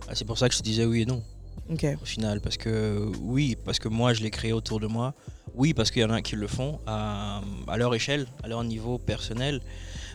[0.08, 1.22] Ah, c'est pour ça que je te disais oui et non.
[1.70, 1.86] OK.
[2.02, 5.14] au final parce que oui parce que moi je l'ai créé autour de moi
[5.56, 8.64] oui parce qu'il y en a qui le font à, à leur échelle à leur
[8.64, 9.62] niveau personnel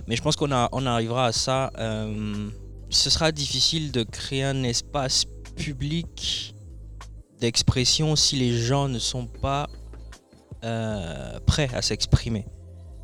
[0.07, 2.49] mais je pense qu'on a, on arrivera à ça euh,
[2.91, 5.25] ce sera difficile de créer un espace
[5.57, 6.56] public
[7.41, 9.69] d'expression si les gens ne sont pas
[10.65, 12.47] euh, prêts à s'exprimer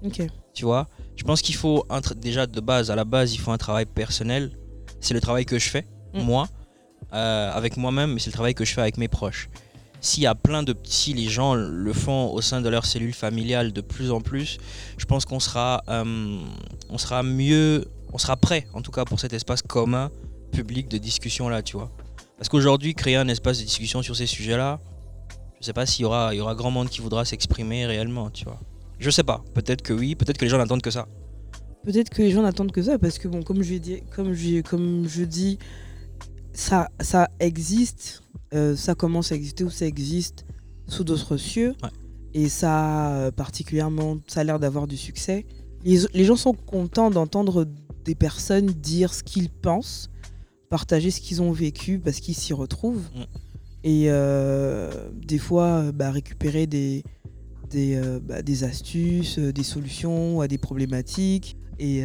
[0.04, 0.22] OK.
[0.54, 3.50] tu vois je pense qu'il faut un déjà de base à la base il faut
[3.52, 4.52] un travail personnel
[5.00, 6.20] c'est le travail que je fais Mm.
[6.22, 6.48] moi
[7.14, 9.48] euh, avec moi-même mais c'est le travail que je fais avec mes proches
[10.00, 13.14] s'il y a plein de si les gens le font au sein de leur cellule
[13.14, 14.58] familiale de plus en plus
[14.98, 16.38] je pense qu'on sera euh,
[16.90, 20.10] on sera mieux on sera prêt en tout cas pour cet espace commun
[20.50, 21.90] public de discussion là tu vois
[22.42, 24.80] parce qu'aujourd'hui créer un espace de discussion sur ces sujets là
[25.60, 28.30] je sais pas s'il y aura il y aura grand monde qui voudra s'exprimer réellement
[28.30, 28.58] tu vois.
[28.98, 29.44] Je sais pas.
[29.54, 31.06] Peut-être que oui peut-être que les gens n'attendent que ça.
[31.84, 34.60] Peut-être que les gens n'attendent que ça parce que bon comme je dit comme je
[34.62, 35.60] comme je dis
[36.52, 38.24] ça ça existe
[38.54, 40.44] euh, ça commence à exister ou ça existe
[40.88, 41.76] sous d'autres cieux.
[41.80, 41.90] Ouais.
[42.34, 45.46] et ça euh, particulièrement ça a l'air d'avoir du succès.
[45.84, 47.68] Les, les gens sont contents d'entendre
[48.04, 50.10] des personnes dire ce qu'ils pensent,
[50.72, 53.24] partager ce qu'ils ont vécu parce qu'ils s'y retrouvent Mm.
[53.84, 57.04] et euh, des fois euh, bah, récupérer des
[57.68, 61.56] des, euh, bah, des astuces, des solutions à des problématiques.
[61.78, 62.02] Et,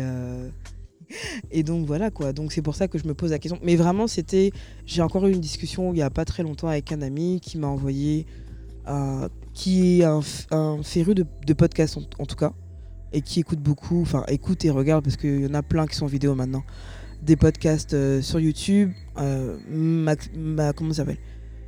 [1.52, 2.34] et donc voilà quoi.
[2.34, 3.60] Donc c'est pour ça que je me pose la question.
[3.64, 4.52] Mais vraiment, c'était.
[4.86, 7.58] J'ai encore eu une discussion il n'y a pas très longtemps avec un ami qui
[7.58, 8.26] m'a envoyé.
[9.54, 10.22] qui est un,
[10.84, 12.54] féru de, de podcast en, en tout cas.
[13.14, 14.02] Et qui écoute beaucoup.
[14.02, 16.64] Enfin, écoute et regarde parce qu'il y en a plein qui sont vidéo maintenant.
[17.28, 21.18] Des podcasts euh, sur YouTube, euh, ma- ma- comment ça s'appelle?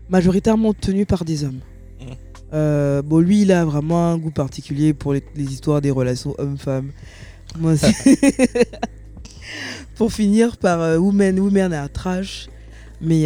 [0.09, 1.59] Majoritairement tenus par des hommes.
[2.01, 2.07] Mhm.
[2.53, 6.33] Euh, bon, lui, il a vraiment un goût particulier pour les, les histoires des relations
[6.39, 6.91] hommes-femmes.
[7.59, 7.85] Moi aussi.
[9.95, 12.47] pour finir par Women, Women are trash.
[13.01, 13.25] Mais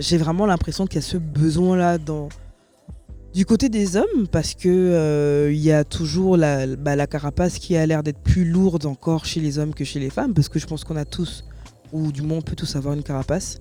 [0.00, 2.28] j'ai vraiment l'impression qu'il y a ce besoin-là dans
[3.34, 7.58] du côté des hommes parce que euh, il y a toujours la, bah, la carapace
[7.58, 10.48] qui a l'air d'être plus lourde encore chez les hommes que chez les femmes parce
[10.48, 11.44] que je pense qu'on a tous
[11.92, 13.60] ou du moins on peut tous avoir une carapace.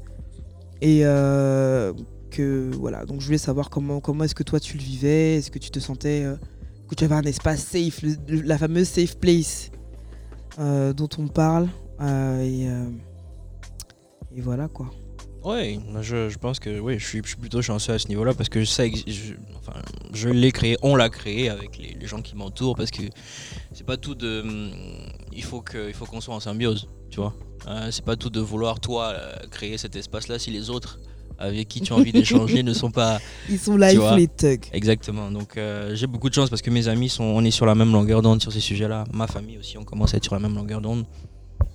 [0.81, 1.93] Et euh,
[2.31, 5.51] que voilà donc je voulais savoir comment comment est-ce que toi tu le vivais est-ce
[5.51, 6.35] que tu te sentais euh,
[6.89, 9.69] que tu avais un espace safe la fameuse safe place
[10.59, 11.67] euh, dont on parle
[12.01, 12.67] et
[14.37, 14.89] voilà quoi
[15.43, 18.33] Ouais, je, je pense que oui, je suis, je suis plutôt chanceux à ce niveau-là
[18.35, 19.79] parce que ça, je, enfin,
[20.13, 23.01] je l'ai créé, on l'a créé avec les, les gens qui m'entourent parce que
[23.73, 24.41] c'est pas tout de.
[24.41, 24.71] hum,
[25.31, 27.33] Il faut que, il faut qu'on soit en symbiose, tu vois.
[27.67, 30.99] Euh, c'est pas tout de vouloir toi euh, créer cet espace-là si les autres
[31.37, 34.27] avec qui tu as envie d'échanger ne sont pas ils sont là ils font les
[34.27, 35.31] thugs exactement.
[35.31, 37.73] Donc euh, j'ai beaucoup de chance parce que mes amis sont, on est sur la
[37.73, 39.05] même longueur d'onde sur ces sujets-là.
[39.11, 41.05] Ma famille aussi, on commence à être sur la même longueur d'onde.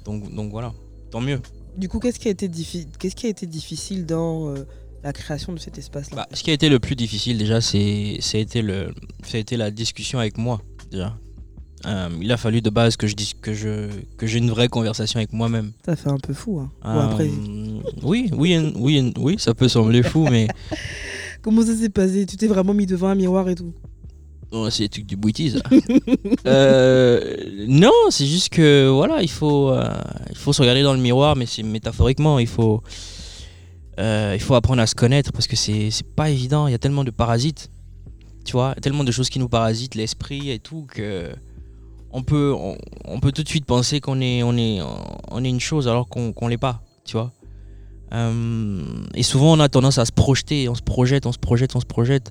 [0.04, 0.72] Donc, donc voilà,
[1.10, 1.40] tant mieux.
[1.76, 4.64] Du coup, qu'est-ce qui a été, diffi- qu'est-ce qui a été difficile dans euh,
[5.04, 6.16] la création de cet espace-là?
[6.16, 8.92] Bah, ce qui a été le plus difficile déjà, c'est été le
[9.34, 10.60] été la discussion avec moi
[10.90, 11.16] déjà.
[11.84, 15.18] Euh, il a fallu de base que je que je que j'ai une vraie conversation
[15.18, 15.72] avec moi-même.
[15.84, 16.58] Ça fait un peu fou.
[16.58, 16.70] Hein.
[16.86, 17.30] Euh, après,
[18.02, 20.48] oui, oui, oui, oui, ça peut sembler fou, mais
[21.42, 22.24] comment ça s'est passé?
[22.24, 23.72] Tu t'es vraiment mis devant un miroir et tout?
[24.70, 25.58] C'est des trucs du bouti ça.
[26.46, 29.88] Euh, non, c'est juste que voilà, il faut euh,
[30.30, 32.82] il faut se regarder dans le miroir, mais c'est métaphoriquement, il faut
[33.98, 36.68] euh, il faut apprendre à se connaître parce que c'est pas évident.
[36.68, 37.70] Il y a tellement de parasites,
[38.44, 41.30] tu vois, tellement de choses qui nous parasitent l'esprit et tout que
[42.12, 42.54] on peut
[43.04, 44.80] on, peut tout de suite penser qu'on est on est
[45.30, 47.32] on est une chose alors qu'on l'est pas, tu vois.
[48.12, 48.82] Euh,
[49.14, 51.80] et souvent on a tendance à se projeter, on se projette, on se projette, on
[51.80, 52.30] se projette.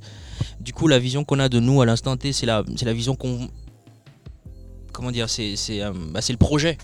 [0.59, 3.15] Du coup, la vision qu'on a de nous à l'instant T, c'est la, la vision
[3.15, 3.49] qu'on.
[4.93, 6.77] Comment dire C'est euh, bah, le projet.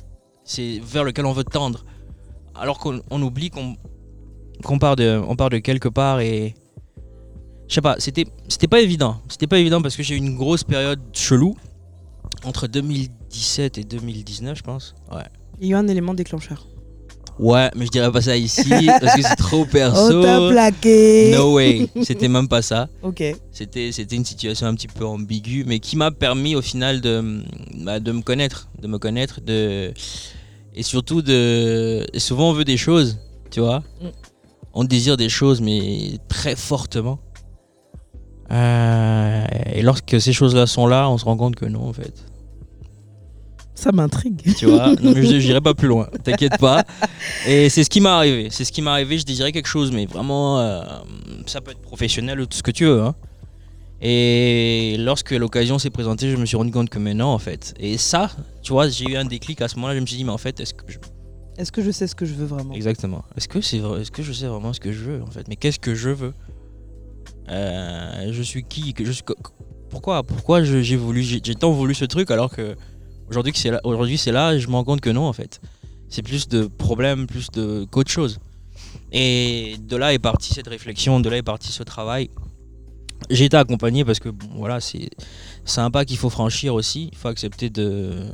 [0.44, 1.86] C'est vers lequel on veut tendre.
[2.56, 3.76] Alors qu'on on oublie qu'on
[4.64, 6.56] qu'on part, de, on part de quelque part et.
[7.68, 9.22] Je sais pas, c'était c'était pas évident.
[9.30, 11.56] C'était pas évident parce que j'ai eu une grosse période chelou
[12.44, 14.94] entre 2017 et 2019, je pense.
[15.10, 15.24] Ouais.
[15.62, 16.68] Il y a eu un élément déclencheur.
[17.42, 18.70] Ouais, mais je dirais pas ça ici
[19.02, 20.22] parce que c'est trop perso.
[20.22, 22.88] t'as plaqué no way, c'était même pas ça.
[23.02, 23.24] Ok.
[23.52, 27.42] C'était, c'était une situation un petit peu ambiguë, mais qui m'a permis au final de,
[27.84, 29.92] bah, de me connaître, de me connaître, de
[30.76, 32.06] et surtout de.
[32.14, 33.18] et souvent on veut des choses,
[33.50, 33.80] tu vois.
[34.02, 34.08] Mm.
[34.74, 37.20] On désire des choses, mais très fortement.
[38.52, 42.14] Euh, et lorsque ces choses-là sont là, on se rend compte que non, en fait.
[43.82, 44.42] Ça m'intrigue.
[44.58, 46.84] Tu vois, non, mais je n'irai pas plus loin, t'inquiète pas.
[47.48, 48.50] Et c'est ce qui m'est arrivé.
[48.52, 49.18] C'est ce qui m'est arrivé.
[49.18, 50.84] Je désirais quelque chose, mais vraiment, euh,
[51.48, 53.02] ça peut être professionnel ou tout ce que tu veux.
[53.02, 53.16] hein.
[54.04, 57.74] Et lorsque l'occasion s'est présentée, je me suis rendu compte que mais non, en fait.
[57.80, 58.30] Et ça,
[58.62, 59.96] tu vois, j'ai eu un déclic à ce moment-là.
[59.96, 60.98] Je me suis dit, mais en fait, est-ce que je...
[61.58, 62.74] Est-ce que je sais ce que je veux vraiment?
[62.74, 65.28] Exactement Est-ce que c'est vrai Est-ce que je sais vraiment ce que je veux, en
[65.32, 65.48] fait?
[65.48, 66.34] Mais qu'est-ce que je veux?
[67.50, 68.94] Euh, Je suis qui?
[68.94, 69.24] Que je suis...
[69.90, 72.76] Pourquoi Pourquoi j'ai voulu J'ai j'ai tant voulu ce truc alors que
[73.32, 75.62] aujourd'hui c'est là, aujourd'hui c'est là, je me rends compte que non, en fait.
[76.10, 78.40] C'est plus de problèmes, plus de qu'autre chose.
[79.14, 82.30] Et de là est partie cette réflexion, de là est parti ce travail.
[83.30, 85.10] J'ai été accompagné parce que voilà, c'est
[85.64, 87.10] c'est un pas qu'il faut franchir aussi.
[87.14, 88.26] Il faut accepter de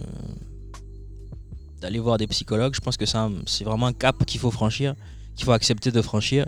[1.81, 2.73] d'aller voir des psychologues.
[2.73, 4.95] Je pense que c'est c'est vraiment un cap qu'il faut franchir,
[5.35, 6.47] qu'il faut accepter de franchir.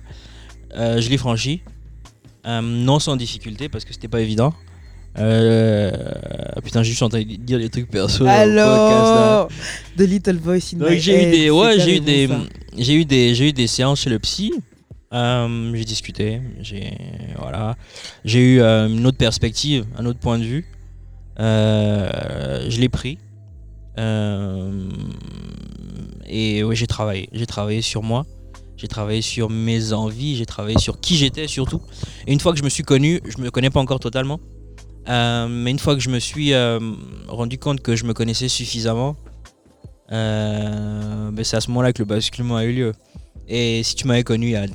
[0.75, 1.61] Euh, je l'ai franchi,
[2.45, 4.53] Euh, non sans difficulté parce que c'était pas évident.
[5.17, 5.91] Euh,
[6.63, 8.19] putain, j'ai juste en train de dire des trucs perso.
[8.19, 8.59] podcast.
[8.59, 9.49] Alors
[9.97, 12.29] The Little Voice in Donc my j'ai eu head, des, ouais, j'ai eu des,
[12.77, 14.53] j'ai eu des, j'ai eu des séances chez le psy.
[15.11, 16.93] Euh, j'ai discuté, j'ai,
[17.39, 17.75] voilà,
[18.23, 20.65] j'ai eu euh, une autre perspective, un autre point de vue.
[21.39, 23.17] Euh, je l'ai pris.
[26.27, 28.25] Et ouais, j'ai travaillé, j'ai travaillé sur moi.
[28.77, 31.81] J'ai travaillé sur mes envies, j'ai travaillé sur qui j'étais surtout.
[32.25, 34.39] Et une fois que je me suis connu, je me connais pas encore totalement.
[35.07, 36.79] Euh, mais une fois que je me suis euh,
[37.27, 39.15] rendu compte que je me connaissais suffisamment,
[40.11, 42.93] euh, ben c'est à ce moment-là que le basculement a eu lieu.
[43.47, 44.65] Et si tu m'avais connu a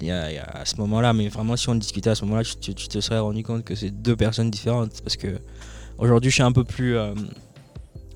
[0.53, 3.01] à ce moment-là, mais vraiment si on discutait à ce moment-là, tu, tu- tu te
[3.01, 5.01] serais rendu compte que c'est deux personnes différentes.
[5.03, 5.39] Parce que
[5.99, 6.97] aujourd'hui, je suis un peu plus.
[6.97, 7.15] euh,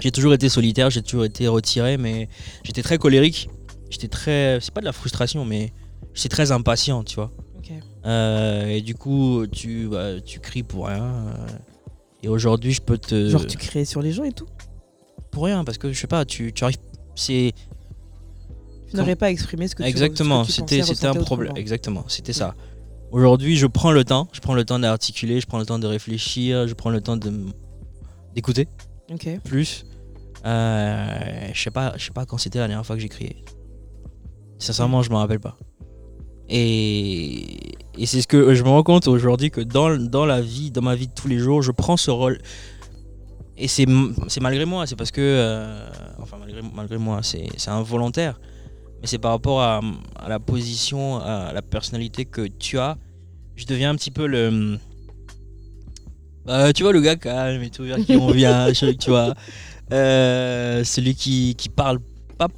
[0.00, 2.28] j'ai toujours été solitaire, j'ai toujours été retiré, mais
[2.64, 3.48] j'étais très colérique.
[3.90, 4.58] J'étais très.
[4.60, 5.72] C'est pas de la frustration, mais
[6.14, 7.30] j'étais très impatient, tu vois.
[8.76, 11.12] Et du coup, tu, bah, tu cries pour rien.
[12.22, 13.28] Et aujourd'hui, je peux te.
[13.28, 14.46] Genre, tu créais sur les gens et tout
[15.30, 16.78] Pour rien, parce que je sais pas, tu, tu arrives.
[17.14, 17.52] C'est.
[18.88, 21.52] Tu n'aurais pas exprimé ce que tu Exactement, tu c'était pensais c'était un problème.
[21.56, 22.54] Exactement, c'était ça.
[23.10, 25.86] Aujourd'hui, je prends le temps, je prends le temps d'articuler, je prends le temps de
[25.86, 27.16] réfléchir, je prends le temps
[28.34, 28.68] d'écouter
[29.12, 29.28] Ok.
[29.44, 29.84] plus.
[30.46, 33.44] Euh, je sais pas, je sais pas quand c'était la dernière fois que j'ai crié.
[34.58, 35.56] Sincèrement, je me rappelle pas.
[36.48, 40.70] Et, et c'est ce que je me rends compte aujourd'hui que dans, dans la vie,
[40.70, 42.38] dans ma vie de tous les jours, je prends ce rôle.
[43.56, 43.86] Et c'est
[44.40, 45.20] malgré moi, c'est parce que.
[45.20, 45.88] euh,
[46.20, 48.40] enfin, malgré, malgré moi, c'est involontaire.
[49.00, 49.80] Mais c'est par rapport à,
[50.16, 52.96] à la position, à la personnalité que tu as.
[53.56, 54.78] Je deviens un petit peu le.
[56.44, 59.34] Bah, tu vois, le gars calme et tout, vers qui on vient, tu vois.
[59.92, 61.98] Euh, celui qui, qui parle
[62.38, 62.48] pas,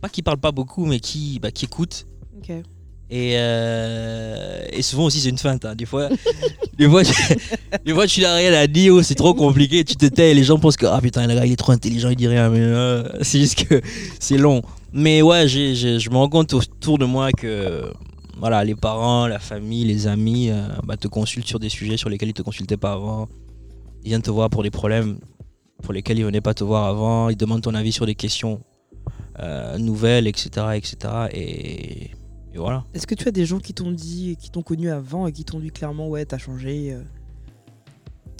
[0.00, 2.06] pas qui parle pas beaucoup, mais qui, bah, qui écoute.
[2.36, 2.52] Ok.
[3.10, 5.64] Et, euh, et souvent aussi, c'est une feinte.
[5.64, 5.74] hein.
[5.74, 6.08] Des fois,
[6.90, 10.34] fois, tu, fois, tu n'as rien à dire, c'est trop compliqué, tu te tais, et
[10.34, 12.50] les gens pensent que ah putain, le gars il est trop intelligent, il dit rien.
[12.50, 13.80] Mais euh, c'est juste que
[14.20, 14.62] c'est long.
[14.92, 17.90] Mais ouais, je me rends compte autour de moi que
[18.38, 22.08] voilà, les parents, la famille, les amis euh, bah, te consultent sur des sujets sur
[22.08, 23.28] lesquels ils te consultaient pas avant.
[24.04, 25.18] Ils viennent te voir pour des problèmes
[25.82, 27.30] pour lesquels ils venaient pas te voir avant.
[27.30, 28.60] Ils demandent ton avis sur des questions
[29.40, 30.96] euh, nouvelles, etc., etc.
[31.32, 32.10] Et,
[32.54, 32.84] et voilà.
[32.94, 35.44] Est-ce que tu as des gens qui t'ont dit, qui t'ont connu avant et qui
[35.44, 37.02] t'ont dit clairement, ouais, t'as changé euh,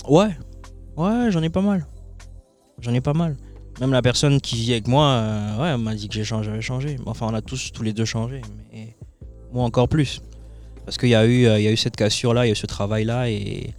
[0.08, 0.36] Ouais,
[0.96, 1.86] ouais, j'en ai pas mal.
[2.80, 3.36] J'en ai pas mal.
[3.80, 6.50] Même la personne qui vit avec moi, euh, ouais, elle m'a dit que j'ai changé,
[6.50, 6.96] j'avais changé.
[7.06, 8.40] Enfin, on a tous, tous les deux changé,
[8.72, 8.96] mais
[9.52, 10.20] moi encore plus.
[10.84, 12.52] Parce qu'il y, a eu, euh, il y a eu cette cassure-là, il y a
[12.52, 13.74] eu ce travail-là, et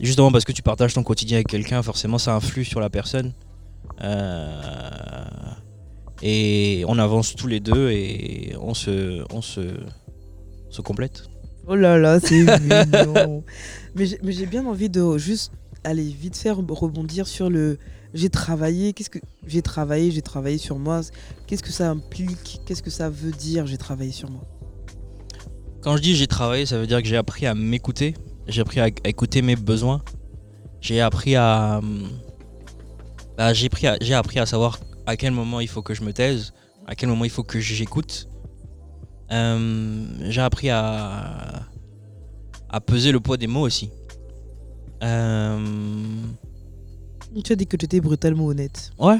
[0.00, 3.32] justement parce que tu partages ton quotidien avec quelqu'un, forcément ça influe sur la personne.
[4.02, 5.28] Euh,
[6.22, 11.24] et on avance tous les deux et on se, on se, on se complète.
[11.68, 13.42] Oh là là, c'est mignon.
[13.94, 15.52] Mais j'ai mais j'ai bien envie de juste
[15.84, 17.78] aller vite faire rebondir sur le
[18.14, 18.92] j'ai travaillé.
[18.92, 21.00] Qu'est-ce que j'ai travaillé J'ai travaillé sur moi.
[21.46, 22.60] Qu'est-ce que ça implique?
[22.64, 24.42] Qu'est-ce que ça veut dire J'ai travaillé sur moi.
[25.82, 28.14] Quand je dis j'ai travaillé, ça veut dire que j'ai appris à m'écouter,
[28.48, 30.02] j'ai appris à, écouter mes besoins,
[30.80, 32.08] j'ai appris à, hum,
[33.38, 36.52] bah, j'ai appris à savoir à quel moment il faut que je me taise,
[36.86, 38.28] à quel moment il faut que j'écoute.
[39.32, 41.62] Euh, j'ai appris à,
[42.68, 43.90] à peser le poids des mots aussi.
[45.02, 45.58] Euh,
[47.44, 48.90] Tu as dit que tu étais brutalement honnête.
[48.98, 49.18] ouais,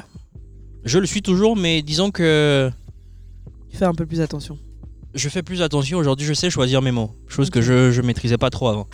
[0.84, 2.70] je le suis toujours, mais disons que
[3.70, 4.58] Tu fais un peu plus attention.
[5.14, 8.38] je fais plus attention aujourd'hui, je sais choisir mes mots, chose que je, je maîtrisais
[8.38, 8.86] pas trop avant.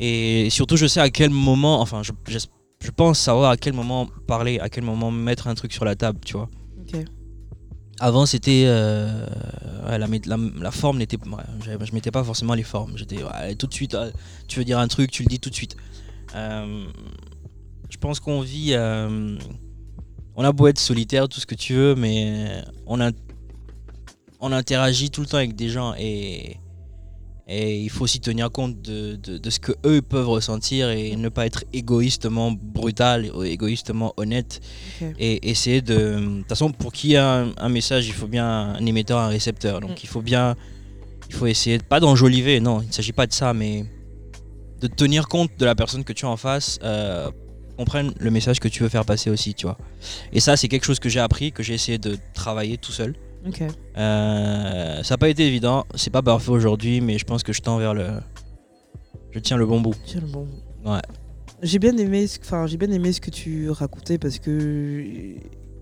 [0.00, 2.12] Et surtout, je sais à quel moment, enfin, je,
[2.80, 5.94] je, pense savoir à quel moment parler, à quel moment mettre un truc sur la
[5.96, 6.48] table, tu vois.
[8.00, 8.64] Avant, c'était.
[8.66, 9.26] euh,
[9.88, 11.16] la, mé- la, la forme n'était.
[11.16, 12.96] ouais, je, mettais pas forcément les formes.
[12.96, 13.94] J'étais ouais, tout de suite.
[13.94, 14.08] ah,
[14.46, 15.76] tu veux dire un truc, tu le dis tout de suite.
[16.36, 16.84] Euh,
[17.90, 18.74] je pense qu'on vit.
[18.74, 19.36] euh,
[20.36, 23.10] on a beau être solitaire, tout ce que tu veux, mais on, a,
[24.38, 26.58] on interagit tout le temps avec des gens et.
[27.50, 31.16] Et il faut aussi tenir compte de, de, de ce que eux peuvent ressentir et
[31.16, 34.60] ne pas être égoïstement brutal, égoïstement honnête
[35.18, 35.94] et essayer de.
[36.20, 39.18] De toute façon, pour qu'il y ait un, un message, il faut bien un émetteur,
[39.18, 39.80] un récepteur.
[39.80, 40.02] Donc Mm.
[40.02, 40.56] il faut bien.
[41.30, 43.84] Il faut essayer, de- pas d'enjoliver, non, il ne s'agit pas de ça, mais
[44.80, 47.30] de tenir compte de la personne que tu as en face, euh,
[47.76, 49.76] comprenne le message que tu veux faire passer aussi, tu vois.
[50.32, 53.14] Et ça, c'est quelque chose que j'ai appris, que j'ai essayé de travailler tout seul.
[53.46, 53.62] Ok.
[53.96, 57.60] Euh, ça n'a pas été évident, c'est pas parfait aujourd'hui, mais je pense que je
[57.62, 58.08] tends vers le.
[59.30, 59.94] Je tiens le bon bout.
[60.04, 60.46] Tiens, le bon.
[60.84, 61.00] Ouais.
[61.62, 65.04] J'ai bien aimé, ce- enfin j'ai bien aimé ce que tu racontais parce que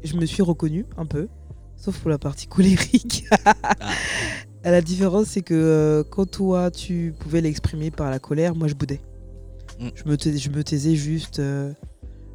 [0.05, 1.29] je me suis reconnue un peu,
[1.77, 3.25] sauf pour la partie colérique.
[4.65, 8.75] la différence c'est que euh, quand toi tu pouvais l'exprimer par la colère, moi je
[8.75, 9.01] boudais.
[9.79, 9.89] Mm.
[9.95, 11.39] Je, me tais- je me taisais juste.
[11.41, 11.73] euh,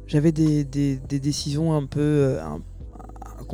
[0.06, 2.60] J'avais des, des- des décisions un peu un-
[3.40, 3.44] un-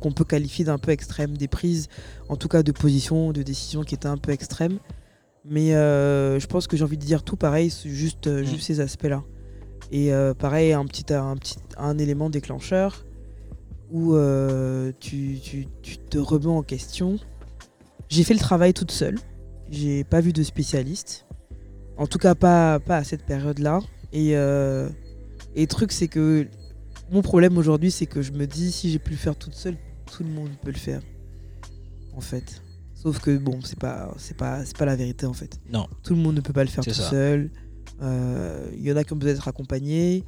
[0.00, 1.88] qu'on peut qualifier d'un peu extrêmes, des prises,
[2.28, 4.78] en tout cas de position, de décision qui étaient un peu extrêmes.
[5.44, 8.44] Mais euh, je pense que j'ai envie de dire tout pareil, juste, euh, Mm.
[8.44, 9.22] juste ces aspects-là.
[9.90, 13.04] Et euh, pareil, un petit, un petit un élément déclencheur
[13.90, 14.14] où
[15.00, 17.16] tu, tu- tu te remets en question.
[18.10, 19.16] J'ai fait le travail toute seule.
[19.70, 21.24] J'ai pas vu de spécialiste.
[21.96, 23.80] En tout cas, pas, pas à cette période-là.
[24.12, 26.46] Et, et le truc, c'est que
[27.10, 29.76] mon problème aujourd'hui, c'est que je me dis, si j'ai pu le faire toute seule,
[30.10, 31.00] tout le monde peut le faire.
[32.16, 32.62] En fait.
[32.94, 35.60] Sauf que bon, c'est pas, c'est pas, c'est pas la vérité en fait.
[35.72, 35.86] Non.
[36.02, 37.08] Tout le monde ne peut pas le faire tout ça.
[37.10, 37.50] seul.
[38.02, 40.24] Euh, Il y en a qui ont besoin d'être accompagnés.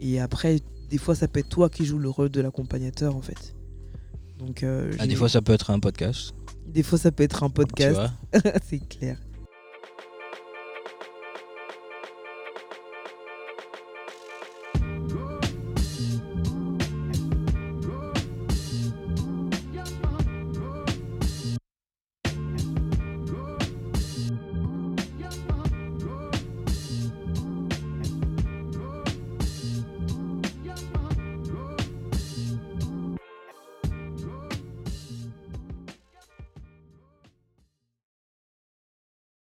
[0.00, 0.60] Et après,
[0.90, 3.54] des fois, ça peut être toi qui joues le rôle de l'accompagnateur en fait.
[4.38, 6.32] Donc, euh, Ah, des fois, ça peut être un podcast.
[6.66, 8.00] des fois, ça peut être un podcast.
[8.66, 9.18] c'est clair.